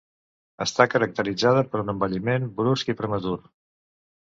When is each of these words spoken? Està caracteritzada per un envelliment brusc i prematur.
Està 0.65 0.87
caracteritzada 0.93 1.63
per 1.75 1.85
un 1.85 1.95
envelliment 1.95 2.51
brusc 2.59 2.95
i 2.95 3.01
prematur. 3.05 3.41